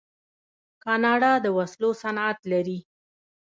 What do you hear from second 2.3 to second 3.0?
لري.